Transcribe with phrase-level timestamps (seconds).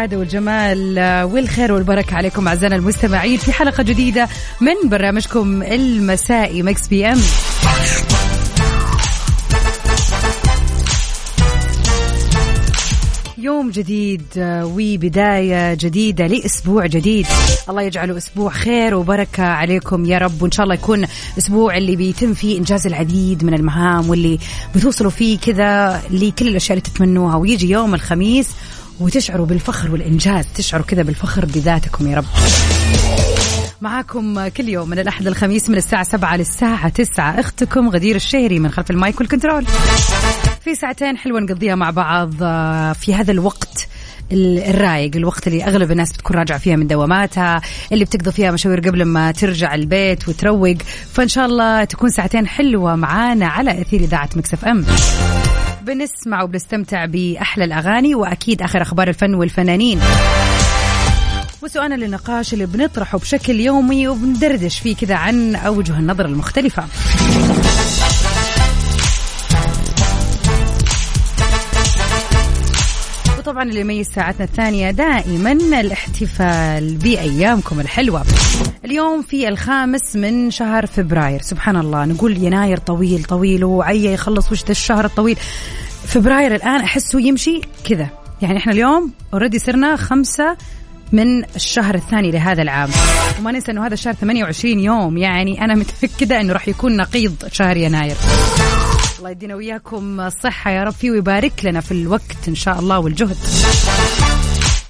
[0.00, 0.98] السعادة والجمال
[1.32, 4.28] والخير والبركة عليكم أعزائنا المستمعين في حلقة جديدة
[4.60, 7.20] من برنامجكم المسائي Mix PM.
[13.38, 17.26] يوم جديد وبداية جديدة لأسبوع جديد.
[17.68, 21.06] الله يجعله أسبوع خير وبركة عليكم يا رب وإن شاء الله يكون
[21.38, 24.38] أسبوع اللي بيتم فيه إنجاز العديد من المهام واللي
[24.74, 27.36] بتوصلوا فيه كذا لكل الأشياء اللي تتمنوها.
[27.36, 28.48] ويجي يوم الخميس
[29.00, 30.44] وتشعروا بالفخر والإنجاز.
[30.54, 32.24] تشعروا كذا بالفخر بذاتكم يا رب.
[33.80, 37.40] معاكم كل يوم من الأحد الخميس من الساعة سبعة للساعة تسعة.
[37.40, 39.66] أختكم غدير الشهري من خلف المايك وال control.
[40.64, 43.88] في ساعتين حلوة نقضيها مع بعض آه، في هذا الوقت
[44.32, 47.60] الرايق الوقت اللي أغلب الناس بتكون راجعة فيها من دواماتها
[47.92, 50.76] اللي بتقضي فيها مشاوير قبل ما ترجع البيت وتروق.
[51.12, 54.84] فإن شاء الله تكون ساعتين حلوة معانا على أثير إذاعة Mix FM.
[55.82, 60.00] بنسمع وبنستمتع بأحلى الأغاني وأكيد آخر أخبار الفن والفنانين.
[61.62, 66.84] وسؤالنا للنقاش اللي بنطرحه بشكل يومي وبندردش فيه كذا عن أوجه النظر المختلفة.
[73.40, 78.24] وطبعا اللي يميز ساعتنا الثانية دائما الاحتفال بأيامكم الحلوة.
[78.84, 81.42] اليوم في الخامس من شهر فبراير.
[81.42, 85.36] سبحان الله نقول يناير طويل طويل وعيا يخلص وش الشهر الطويل.
[86.06, 88.08] فبراير الآن أحسه يمشي كذا.
[88.42, 90.56] يعني إحنا اليوم اوريدي صرنا خمسة
[91.12, 92.90] من الشهر الثاني لهذا العام.
[93.40, 95.18] وما ننسى إنه هذا الشهر 28 يوم.
[95.18, 98.16] يعني أنا متاكده إنه راح يكون نقيض شهر يناير.
[99.20, 103.36] الله يدينا وياكم الصحة يا رب فيه ويبارك لنا في الوقت إن شاء الله والجهد.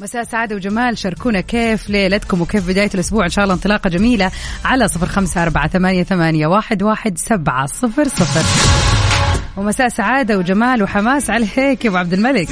[0.00, 0.98] مساء سعادة وجمال.
[0.98, 3.24] شاركونا كيف ليلتكم وكيف بداية الأسبوع.
[3.24, 4.30] إن شاء الله انطلاقة جميلة
[4.64, 8.44] على صفر خمسة أربعة ثمانية, ثمانية واحد, واحد سبعة صفر صفر.
[9.56, 12.48] ومساء سعادة وجمال وحماس عليك يا أبو عبد الملك.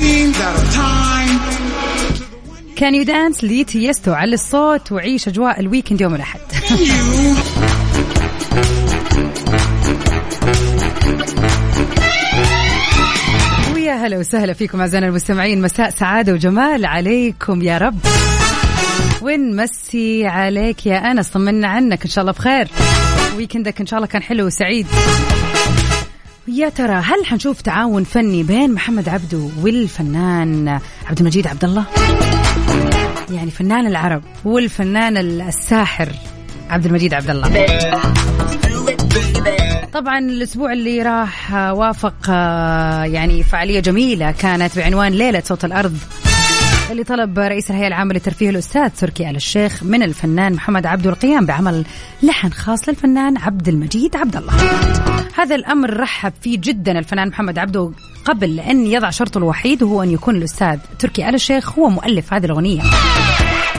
[2.77, 6.41] Can You Dance لتيستو على الصوت وعيش أجواء ال weekend يوم الأحد.
[14.09, 15.63] هلا وسهلا فيكم أعزائنا المستمعين.
[15.63, 17.99] مساء سعادة وجمال عليكم يا رب.
[19.23, 22.69] ونمسي عليك يا أنس؟ طمنا عنك إن شاء الله بخير.
[23.37, 24.87] ويكندك إن شاء الله كان حلو وسعيد.
[26.49, 31.85] يا ترى هل حنشوف تعاون فني بين محمد عبده والفنان عبد المجيد عبد الله؟
[33.31, 36.09] يعني فنان العرب والفنان الساحر
[36.71, 37.49] عبد المجيد عبد الله.
[39.99, 45.97] طبعا الأسبوع اللي راح وافق آه، يعني فعالية جميلة كانت بعنوان ليلة صوت الأرض
[46.91, 51.47] اللي طلب رئيس الهيئة العامة للترفيه الأستاذ تركي آل الشيخ من الفنان محمد عبده القيام
[51.47, 51.85] بعمل
[52.23, 54.53] لحن خاص للفنان عبد المجيد عبد الله.
[55.35, 57.93] هذا الأمر رحب فيه جدا الفنان محمد عبده
[58.25, 62.45] قبل أن يضع شرطه الوحيد وهو أن يكون الأستاذ تركي آل الشيخ هو مؤلف هذه
[62.45, 62.83] الأغنية.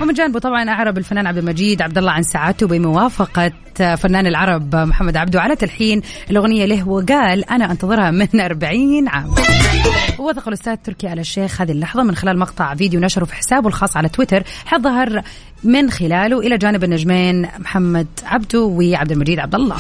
[0.02, 3.52] ومن جانبه طبعا أعرب الفنان عبد المجيد عبد الله عن سعادته بموافقة
[3.96, 6.02] فنان العرب محمد عبده على تلحين
[6.32, 9.36] الأغنية له وقال أنا أنتظرها من 40 عام.
[10.20, 13.98] ووثق الأستاذ تركي آل الشيخ هذه اللحظة من خلال مقطع فيديو نشره في حسابه الخاص
[13.98, 14.44] على تويتر.
[14.78, 15.22] ظهر
[15.64, 19.78] من خلاله إلى جانب النجمين محمد عبده وعبد المجيد عبد الله.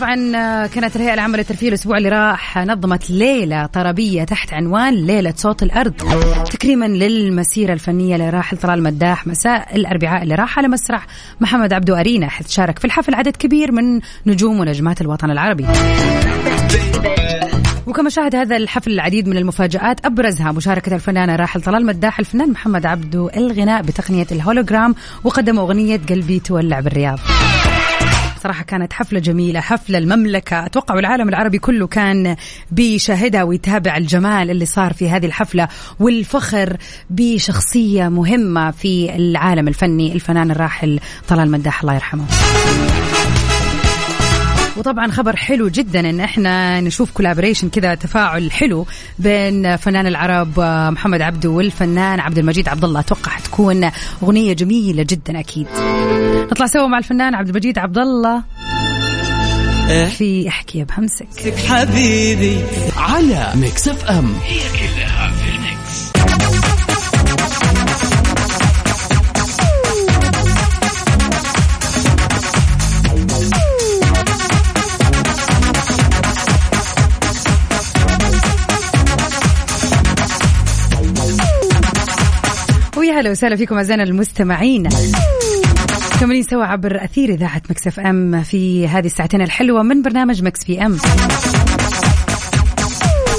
[0.00, 5.34] طبعا آه، كانت الهيئة العامة للترفيه الأسبوع اللي راح نظمت ليلة طربية تحت عنوان ليلة
[5.36, 5.94] صوت الأرض.
[6.50, 11.06] تكريما للمسيرة الفنية لراحل طلال مداح مساء الأربعاء اللي راح على مسرح
[11.40, 15.66] محمد عبدو أرينا حيث شارك في الحفل عدد كبير من نجوم ونجمات الوطن العربي.
[17.86, 22.86] وكما شاهد هذا الحفل العديد من المفاجآت أبرزها مشاركة الفنانة راحل طلال مداح الفنان محمد
[22.86, 24.94] عبدو الغناء بتقنية الهولوجرام
[25.24, 27.18] وقدم أغنية قلبي تولع بالرياض.
[28.42, 30.66] صراحة كانت حفلة جميلة حفلة المملكة.
[30.66, 32.36] أتوقع العالم العربي كله كان
[32.70, 35.68] بيشاهدها ويتابع الجمال اللي صار في هذه الحفلة
[36.00, 36.76] والفخر
[37.10, 42.24] بشخصية مهمة في العالم الفني الفنان الراحل طلال مداح الله يرحمه.
[44.80, 48.86] وطبعا خبر حلو جدا إن إحنا نشوف collaboration كذا تفاعل حلو
[49.18, 50.60] بين فنان العرب
[50.92, 53.00] محمد عبده والفنان عبد المجيد عبد الله.
[53.00, 53.90] أتوقع حتكون
[54.22, 55.66] أغنية جميلة جدا أكيد.
[56.50, 58.42] نطلع سوا مع الفنان عبد المجيد عبد الله.
[59.90, 61.54] إيه؟ في احكي بهمسك.
[61.68, 62.60] حبيبي.
[62.96, 64.34] على Mix FM.
[64.44, 65.49] هي كلها في
[83.20, 84.88] ويا هلا وسهلا فيكم أعزائنا المستمعين.
[86.16, 90.96] مكملين سوا عبر أثير إذاعة Mix FM في هذه الساعتين الحلوة من برنامج Mix PM.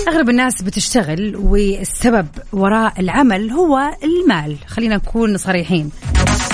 [0.08, 4.56] أغلب الناس بتشتغل والسبب وراء العمل هو المال.
[4.68, 5.92] خلينا نكون صريحين.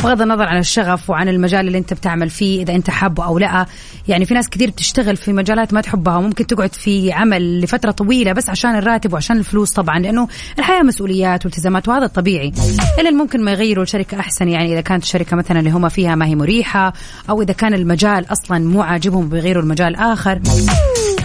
[0.03, 3.65] بغض النظر عن الشغف وعن المجال اللي انت بتعمل فيه إذا انت حابه أو لا.
[4.07, 8.33] يعني في ناس كثير بتشتغل في مجالات ما تحبها وممكن تقعد في عمل لفترة طويلة
[8.33, 10.27] بس عشان الراتب وعشان الفلوس طبعا لأنه
[10.59, 12.53] الحياة مسؤوليات والتزامات وهذا الطبيعي.
[12.99, 16.25] إلا ممكن ما يغيروا لشركة أحسن يعني إذا كانت الشركة مثلا اللي هم فيها ما
[16.25, 16.93] هي مريحة
[17.29, 20.41] أو إذا كان المجال أصلا مو عاجبهم بيغيروا المجال آخر.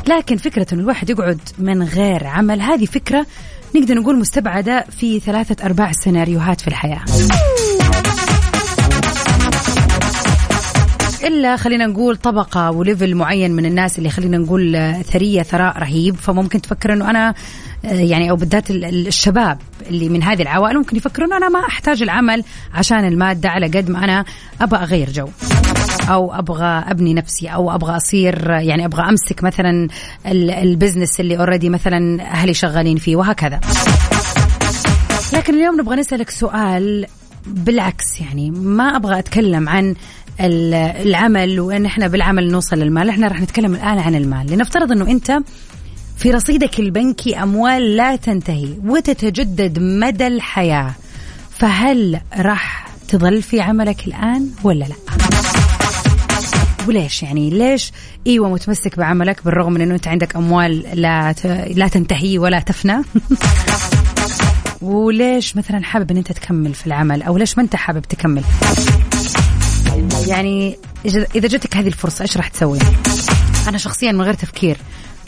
[0.08, 3.26] لكن فكرة إنه الواحد يقعد من غير عمل هذه فكرة
[3.76, 7.04] نقدر نقول مستبعدة في ثلاثة أرباع السيناريوهات في الحياة.
[11.24, 16.16] إلا خلينا نقول طبقة وليفل معين من الناس اللي خلينا نقول ثرية ثراء رهيب.
[16.16, 17.34] فممكن تفكر إنه أنا
[17.84, 22.44] يعني أو بالذات الشباب اللي من هذه العوائل ممكن يفكروا انه أنا ما أحتاج العمل
[22.74, 24.24] عشان المادة على قد ما أنا
[24.60, 25.28] أبغى أغير جو.
[26.08, 29.88] أو أبغى أبني نفسي أو أبغى أصير يعني أبغى أمسك مثلا
[30.26, 33.60] ال business اللي already مثلا أهلي شغالين فيه وهكذا.
[35.32, 37.06] لكن اليوم نبغى نسألك سؤال
[37.46, 39.94] بالعكس يعني ما أبغى أتكلم عن
[40.40, 43.08] العمل وإن إحنا بالعمل نوصل للمال.
[43.08, 44.52] إحنا راح نتكلم الآن عن المال.
[44.52, 45.38] لنفترض إنه أنت
[46.16, 50.94] في رصيدك البنكي أموال لا تنتهي وتتجدد مدى الحياة.
[51.58, 54.94] فهل راح تظل في عملك الآن ولا لا؟
[56.88, 57.92] وليش يعني؟ ليش؟
[58.26, 61.34] إيوه متمسك بعملك بالرغم من إنه أنت عندك أموال لا
[61.74, 62.96] لا تنتهي ولا تفنى.
[64.82, 68.42] وليش مثلا حابب إن أنت تكمل في العمل؟ أو ليش ما أنت حابب تكمل؟
[70.26, 72.78] يعني اذا جتك هذه الفرصة إيش راح تسوي؟
[73.68, 74.76] أنا شخصيا من غير تفكير.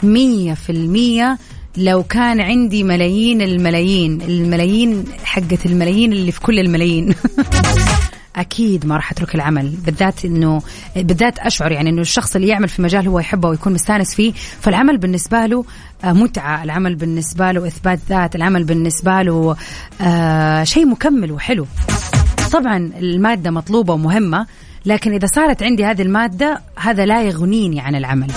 [0.03, 1.37] مية في المية
[1.77, 7.15] لو كان عندي ملايين الملايين الملايين حقة الملايين اللي في كل الملايين.
[8.35, 9.69] أكيد ما راح أترك العمل.
[9.69, 10.61] بالذات انه
[10.95, 14.33] بالذات أشعر يعني إنه الشخص اللي يعمل في مجال هو يحبه ويكون مستانس فيه.
[14.61, 15.65] فالعمل بالنسبة له
[16.03, 16.63] آه، متعة.
[16.63, 18.35] العمل بالنسبة له إثبات ذات.
[18.35, 19.55] العمل بالنسبة له
[20.01, 21.67] آه شيء مكمل وحلو.
[22.51, 24.45] طبعا المادة مطلوبة ومهمة
[24.85, 28.31] لكن إذا صارت عندي هذه المادة هذا لا يغنيني عن العمل.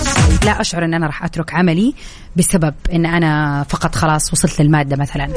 [0.45, 1.93] لا أشعر أن أنا راح أترك عملي
[2.35, 5.29] بسبب أن أنا فقط خلاص وصلت للمادة مثلا.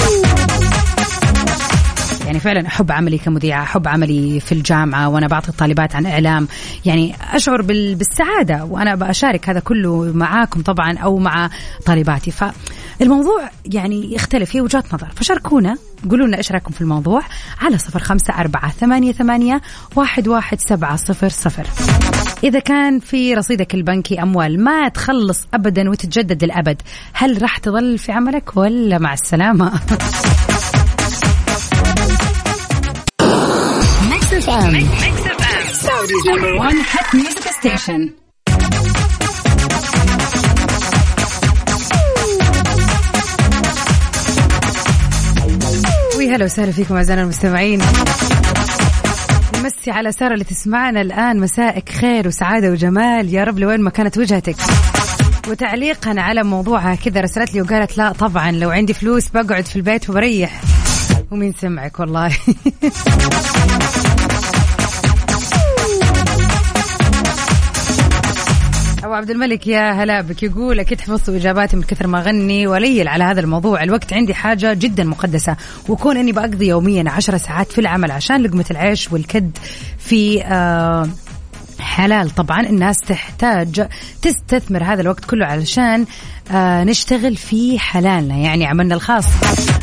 [2.27, 6.49] يعني فعلا أحب عملي كمذيعة أحب عملي في الجامعة وأنا بعطي الطالبات عن إعلام.
[6.85, 11.51] يعني أشعر بالسعادة وأنا بشارك هذا كله معاكم طبعا أو مع
[11.87, 12.33] طالباتي.
[13.03, 15.09] فالموضوع يعني يختلف هي وجهات نظر.
[15.17, 15.77] فشاركونا
[16.11, 17.23] قولوا لنا إيش رأيكم في الموضوع
[17.61, 19.61] على صفر خمسة أربعة ثمانية, ثمانية
[19.97, 21.67] واحد, واحد سبعة صفر صفر.
[22.45, 26.83] إذا كان في رصيدك البنكي أموال ما تخلص أبدا وتتجدد للأبد
[27.13, 29.81] هل راح تظل في عملك ولا مع السلامة؟
[34.11, 34.89] Mix FM
[35.73, 38.22] Saudi's number 1 hit music station
[46.33, 47.81] هلا وسهلا فيكم أعزائنا المستمعين.
[49.59, 53.35] نمسي على سارة اللي تسمعنا الآن مسائك خير وسعادة وجمال.
[53.35, 54.57] يا رب لوين ما كانت وجهتك.
[55.49, 60.11] وتعليقا على موضوعها كذا رسلت لي وقالت لا طبعا لو عندي فلوس بقعد في البيت
[60.11, 60.61] وبريح.
[61.31, 62.37] ومين سمعك والله؟
[69.13, 70.43] أبو عبد الملك يا هلا بك.
[70.43, 73.83] يقول أكيد حفظت إجاباتي من كثر ما غني وليل على هذا الموضوع.
[73.83, 75.57] الوقت عندي حاجة جدا مقدسة
[75.89, 79.59] وكون إني بقضي يوميا عشر ساعات في العمل عشان لقمة العيش والكد
[79.99, 81.09] في آه
[81.81, 82.31] حلال.
[82.31, 83.89] طبعا الناس تحتاج
[84.23, 86.07] تستثمر هذا الوقت كله علشان
[86.51, 88.37] آه نشتغل في حلالنا.
[88.37, 89.25] يعني عملنا الخاص.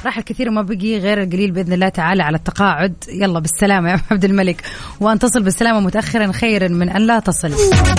[0.06, 2.94] راح الكثير وما بقي غير القليل بإذن الله تعالى على التقاعد.
[3.10, 4.62] يلا بالسلامة يا عبد الملك.
[5.00, 7.54] وأن تصل بالسلامة متاخرا خيرا من أن لا تصل.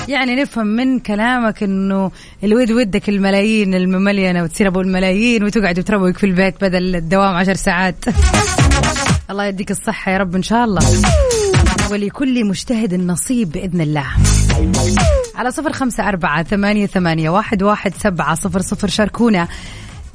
[0.08, 2.10] يعني نفهم من كلامك إنه
[2.44, 8.04] الود ودك الملايين المملينه وتصير أبو الملايين وتقعد وتروق في البيت بدل الدوام عشر ساعات.
[9.30, 10.82] الله يديك الصحة يا رب إن شاء الله.
[11.90, 14.06] ولكل مجتهد نصيب بإذن الله.
[15.40, 19.48] على صفر خمسة أربعة ثمانية, ثمانية واحد, واحد سبعة صفر صفر شاركونا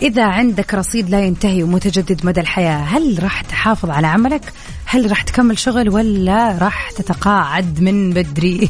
[0.02, 4.54] إذا عندك رصيد لا ينتهي ومتجدد مدى الحياة هل راح تحافظ على عملك؟
[4.86, 8.70] هل راح تكمل شغل ولا راح تتقاعد من بدري؟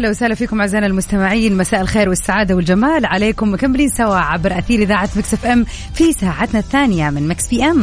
[0.00, 1.56] هلا وسهلا فيكم أعزائنا المستمعين.
[1.56, 3.06] مساء الخير والسعادة والجمال.
[3.06, 7.82] عليكم مكملين سوا عبر أثير إذاعة Mix FM في ساعتنا الثانية من Mix PM.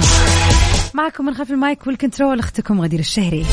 [0.94, 3.46] معكم من خلف ال mic وال control أختكم غدير الشهري.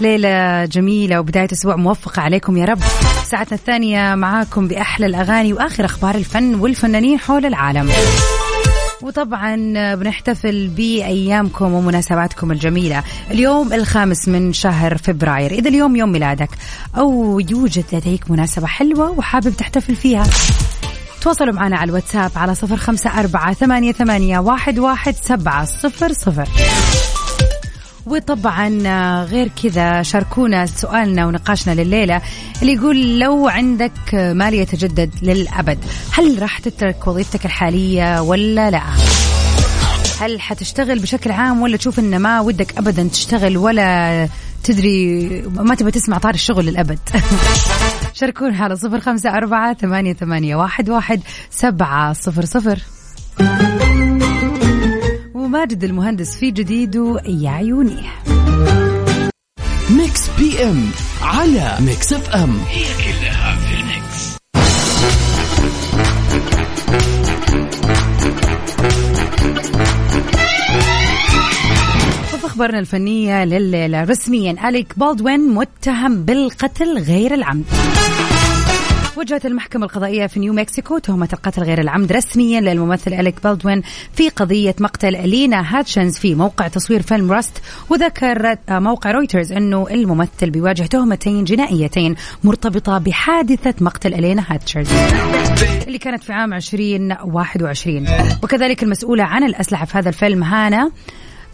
[0.00, 2.80] ليلة جميلة وبداية أسبوع موفقة عليكم يا رب.
[3.24, 7.88] ساعتنا الثانية معاكم بأحلى الأغاني وآخر أخبار الفن والفنانين حول العالم.
[9.02, 9.56] وطبعا
[9.94, 13.02] بنحتفل بأيامكم ومناسباتكم الجميلة.
[13.30, 15.50] اليوم الخامس من شهر فبراير.
[15.50, 16.50] إذا اليوم يوم ميلادك
[16.98, 20.24] أو يوجد لديك مناسبة حلوة وحابب تحتفل فيها
[21.22, 26.48] تواصلوا معنا على الواتساب على صفر خمسة أربعة ثمانية, ثمانية واحد, واحد سبعة صفر صفر.
[28.06, 28.68] وطبعا
[29.24, 32.22] غير كذا شاركونا سؤالنا ونقاشنا لليلة
[32.62, 35.78] اللي يقول لو عندك مال يتجدد للأبد
[36.12, 38.82] هل راح تترك وظيفتك الحالية ولا لا؟
[40.20, 44.28] هل حتشتغل بشكل عام ولا تشوف إن ما ودك ابدا تشتغل ولا
[44.64, 46.98] تدري ما تبغى تسمع طاري الشغل للأبد؟
[48.20, 52.78] شاركونا على صفر خمسة أربعة ثمانية, ثمانية واحد, واحد سبعة صفر صفر.
[55.52, 56.94] وماجد المهندس في جديد
[57.26, 58.02] يا عيوني
[59.90, 60.90] Mix PM
[61.22, 62.58] على Mix FM.
[62.68, 64.36] هي كلها في ال mix.
[72.34, 74.04] وفي أخبارنا الفنية لليلة.
[74.04, 77.64] رسميا أليك بالدوين متهم بالقتل غير العمد.
[79.18, 84.28] وجهت المحكمة القضائية في نيو مكسيكو تهمة القتل غير العمد رسميا للممثل أليك بالدوين في
[84.28, 90.82] قضية مقتل هالينا هاتشنز في موقع تصوير فيلم Rust وذكر موقع رويترز أنه الممثل بيواجه
[90.82, 92.14] تهمتين جنائيتين
[92.44, 94.88] مرتبطة بحادثة مقتل هالينا هاتشنز
[95.86, 98.06] اللي كانت في عام 2021
[98.42, 100.90] وكذلك المسؤولة عن الأسلحة في هذا الفيلم هانا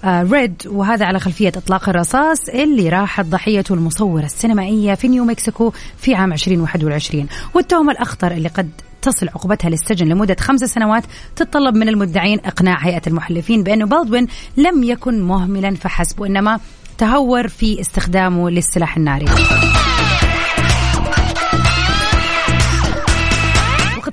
[0.04, 5.72] ريد آه، وهذا على خلفية إطلاق الرصاص اللي راحت ضحيته المصورة السينمائية في نيو مكسيكو
[5.98, 8.70] في عام 2021 والتهمة الأخطر اللي قد
[9.02, 11.04] تصل عقوبتها للسجن لمدة خمس سنوات
[11.36, 14.26] تتطلب من المدعين إقناع هيئة المحلفين بأنه بالدوين
[14.56, 16.60] لم يكن مهملا فحسب وإنما
[16.98, 19.26] تهور في استخدامه للسلاح الناري.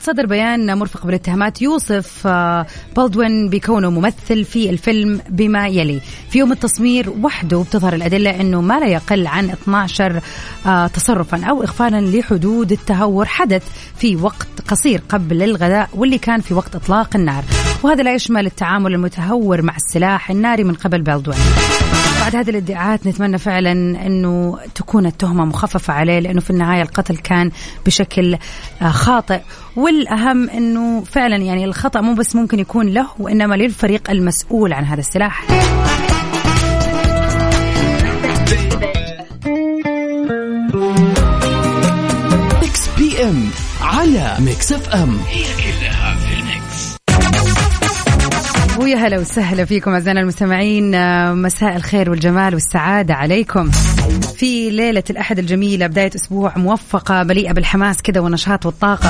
[0.05, 6.01] صدر بيان مرفق بالاتهامات يوصف آه، بالدوين بكونه ممثل في الفيلم بما يلي.
[6.29, 10.21] في يوم التصوير وحده بتظهر الأدلة أنه ما لا يقل عن 12
[10.65, 13.63] آه، تصرفا أو إغفالا لحدود التهور حدث
[13.97, 17.43] في وقت قصير قبل الغداء واللي كان في وقت إطلاق النار.
[17.83, 21.37] وهذا لا يشمل التعامل المتهور مع السلاح الناري من قبل بالدوين
[22.25, 27.51] بعد هذه الادعاءات نتمنى فعلا إنه تكون التهمة مخففة عليه لأنه في النهاية القتل كان
[27.85, 28.37] بشكل
[28.81, 29.39] آه، خاطئ.
[29.75, 34.99] والأهم إنه فعلا يعني الخطأ مو بس ممكن يكون له وإنما للفريق المسؤول عن هذا
[34.99, 35.45] السلاح.
[43.81, 45.17] على Mix FM.
[45.29, 45.64] هي
[48.79, 50.95] ويا هلا وسهلا فيكم أعزائنا المستمعين.
[50.95, 53.71] آه، مساء الخير والجمال والسعادة عليكم.
[54.37, 59.09] في ليلة الأحد الجميلة بداية أسبوع موفقة مليئة بالحماس كذا والنشاط والطاقة.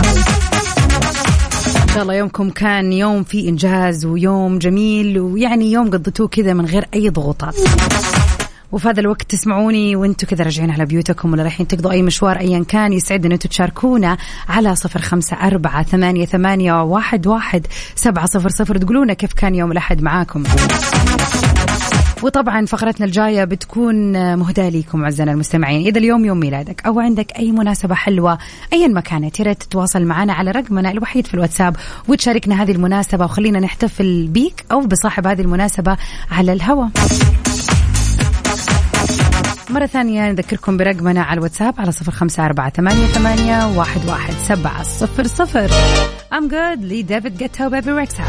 [1.84, 6.66] إن شاء الله يومكم كان يوم فيه إنجاز ويوم جميل ويعني يوم قضيتوه كذا من
[6.66, 7.56] غير أي ضغوطات.
[8.76, 12.64] وفي هذا الوقت تسمعوني وأنتم كذا راجعين على بيوتكم ولا رايحين تقضوا أي مشوار ايا
[12.68, 14.18] كان يسعدنا ان أنتم تشاركونا
[14.50, 18.78] على صفر خمسة أربعة ثمانية, ثمانية واحد, واحد سبعة صفر صفر.
[18.78, 20.44] تقولونا كيف كان يوم الأحد معاكم.
[22.24, 25.86] وطبعا فقرتنا الجاية بتكون مهداة لكم أعزائنا المستمعين.
[25.88, 28.38] إذا اليوم يوم ميلادك أو عندك أي مناسبة حلوة
[28.74, 31.76] ايا ما كانت يا ريت تتواصل معنا على رقمنا الوحيد في الواتساب
[32.08, 35.98] وتشاركنا هذه المناسبة وخلينا نحتفل بيك أو بصاحب هذه المناسبة
[36.32, 36.90] على الهواء.
[39.76, 44.84] مرة ثانية نذكركم برقمنا على الواتساب على صفر خمسة أربعة ثمانية, ثمانية واحد, واحد سبعة
[44.84, 45.70] صفر صفر.
[46.34, 46.80] I'm good.
[46.80, 48.24] لي ديفيد جيتا وبيبي ريكسا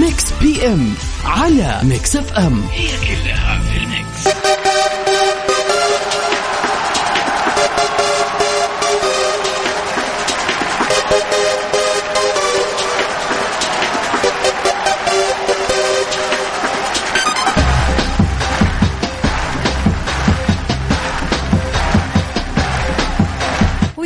[0.00, 0.94] Mix PM
[1.24, 4.73] على Mix FM هي كلها في ال mix.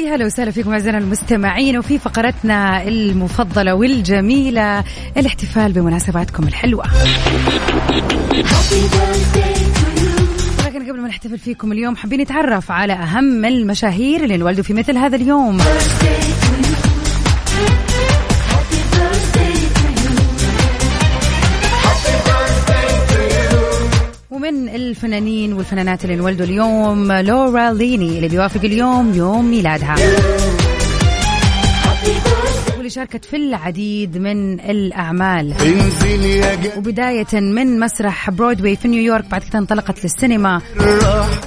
[0.08, 4.84] هلا وسهلا فيكم أعزائنا المستمعين وفي فقرتنا المفضلة والجميلة
[5.16, 6.84] الاحتفال بمناسباتكم الحلوة.
[10.66, 14.96] لكن قبل ما نحتفل فيكم اليوم حابين نتعرف على أهم المشاهير اللي انولدوا في مثل
[14.96, 15.58] هذا اليوم.
[24.68, 29.94] الفنانين والفنانات اللي انولدوا اليوم لورا ليني اللي بيوافق اليوم يوم ميلادها.
[32.76, 35.54] واللي شاركت في العديد من الأعمال.
[36.76, 40.60] وبداية من مسرح برودواي في نيويورك بعد كده انطلقت للسينما.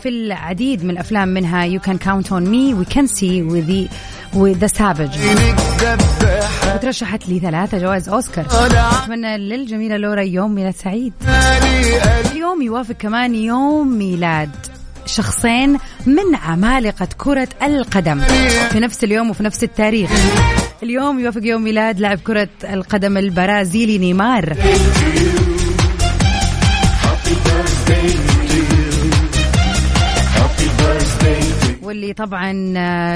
[0.04, 3.90] في العديد من الأفلام منها You Can Count On Me We Can See With
[4.34, 5.18] The Savage.
[6.76, 8.46] وترشحت لي ثلاثة جوائز أوسكار.
[9.04, 11.14] أتمنى للجميلة لورا يوم ميلاد سعيد.
[12.32, 14.50] اليوم يوافق كمان يوم ميلاد
[15.06, 18.20] شخصين من عمالقة كرة القدم.
[18.72, 20.12] في نفس اليوم وفي نفس التاريخ.
[20.84, 24.58] اليوم يوافق يوم ميلاد لاعب كرة القدم البرازيلي نيمار.
[32.14, 32.52] طبعا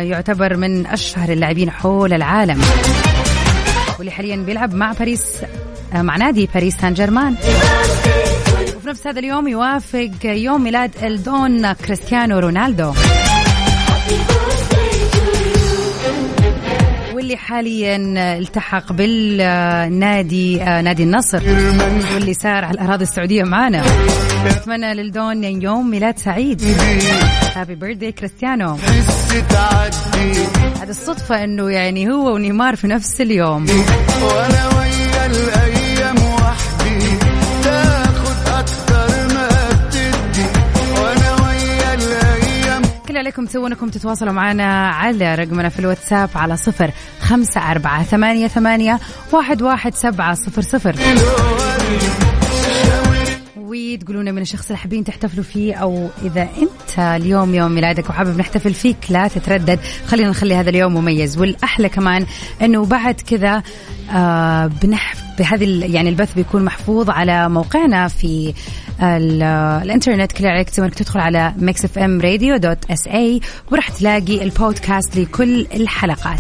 [0.02, 2.62] يعتبر من أشهر اللاعبين حول العالم.
[3.98, 5.24] واللي حاليا بيلعب مع باريس
[5.94, 7.36] مع نادي باريس سان جيرمان
[8.78, 12.94] وفي نفس هذا اليوم يوافق يوم ميلاد إلدون كريستيانو رونالدو.
[17.26, 17.98] واللي حاليا
[18.38, 21.42] التحق بالنادي نادي النصر
[22.14, 23.84] واللي سار على الأراضي السعودية معانا.
[24.46, 26.62] اتمنى للدون يوم ميلاد سعيد.
[27.56, 28.78] هابي بيرثدي كريستيانو
[30.82, 33.66] هذا الصدفة إنه يعني هو ونيمار في نفس اليوم.
[43.36, 49.00] عليكم تسوون انكم تتواصلوا معنا على رقمنا في الواتساب على صفر خمسة أربعة ثمانية ثمانية
[49.32, 50.96] واحد واحد سبعة صفر صفر.
[53.58, 58.74] وتقولون من الشخص اللي حابين تحتفلوا فيه أو إذا أنت اليوم يوم ميلادك وحابب نحتفل
[58.74, 59.80] فيك لا تتردد.
[60.08, 61.38] خلينا نخلي هذا اليوم مميز.
[61.38, 62.26] والأحلى كمان
[62.62, 63.64] إنه بعد كذا
[64.12, 68.54] آه بنح بهذه يعني البث بيكون محفوظ على موقعنا في
[69.02, 70.32] الإنترنت.
[70.32, 76.40] كل عليك إنك تدخل على Mix FM Radio dot SA وراح تلاقي البودكاست لكل الحلقات.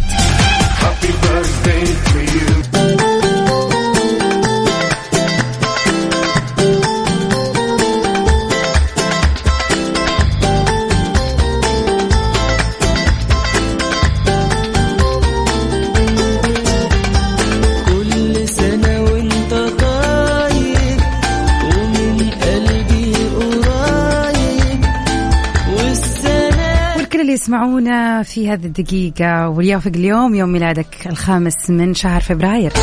[27.56, 32.74] يسمعونا في هذه الدقيقة وليوافق اليوم يوم ميلادك الخامس من شهر فبراير.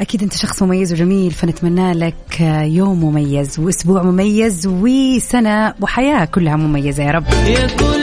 [0.00, 7.02] أكيد أنت شخص مميز وجميل فنتمنى لك يوم مميز وأسبوع مميز وسنة وحياة كلها مميزة
[7.02, 7.24] يا رب.
[7.46, 8.02] يا كل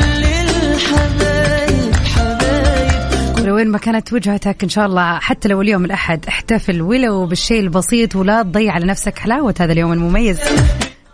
[0.73, 6.82] الحبايب حبايب ولو وين ما كانت وجهتك إن شاء الله حتى لو اليوم الأحد احتفل
[6.82, 10.39] ولو بالشيء البسيط ولا تضيع على نفسك حلاوة هذا اليوم المميز.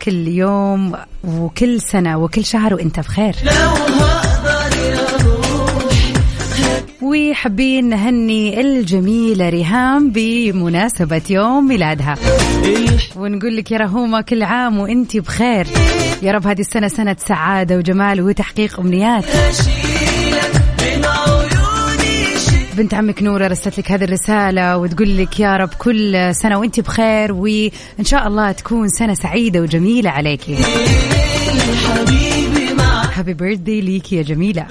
[0.02, 3.36] كل يوم وكل سنة وكل شهر وأنت بخير.
[7.06, 12.16] وحابين نهني الجميلة ريهام بمناسبة يوم ميلادها.
[13.16, 15.68] ونقول لك يا رهومة كل عام وانت بخير.
[16.22, 19.26] يا رب هذه السنة سنة سعادة وجمال وتحقيق أمنيات.
[22.78, 27.34] بنت عمك نورة رسلت لك هذه الرسالة وتقول لك يا رب كل سنة وانت بخير
[27.34, 30.56] وإن شاء الله تكون سنة سعيدة وجميلة عليكي
[33.14, 34.66] happy birthday ليكي يا جميلة.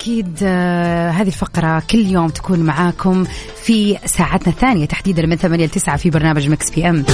[0.00, 3.24] أكيد آه هذه الفقرة كل يوم تكون معاكم
[3.62, 7.04] في ساعتنا الثانية تحديدا من 8 ل 9 في برنامج Mix PM.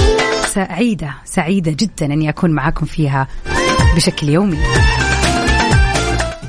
[0.53, 3.27] سعيدة سعيدة جدا أني أكون معاكم فيها
[3.95, 4.57] بشكل يومي.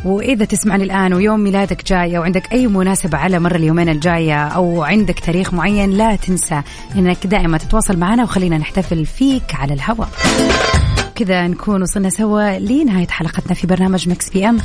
[0.04, 4.82] وإذا تسمعني الآن ويوم ميلادك جاي أو عندك أي مناسبة على مر اليومين الجاية أو
[4.82, 6.62] عندك تاريخ معين لا تنسى
[6.96, 10.08] أنك دائما تتواصل معنا وخلينا نحتفل فيك على الهواء.
[11.18, 14.58] كذا نكون وصلنا سوا لنهاية حلقتنا في برنامج Mix PM.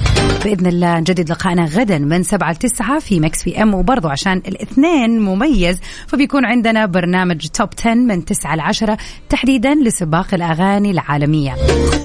[0.44, 5.80] بإذن الله نجدد لقائنا غدا من سبعة لتسعة في Mix PM وبرضو عشان الاثنين مميز.
[6.08, 8.98] فبيكون عندنا برنامج Top 10 من تسعة لعشرة
[9.30, 11.56] تحديدا لسباق الأغاني العالمية.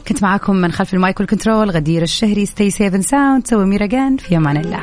[0.08, 3.66] كنت معاكم من خلف ال mic وال control غدير الشهري stay safe and sound see
[3.66, 4.80] you tomorrow في أمان الله.